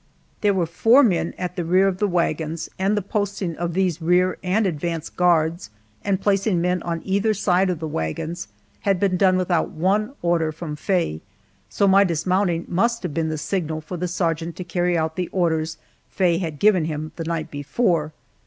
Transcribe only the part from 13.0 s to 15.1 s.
have been the signal for the sergeant to carry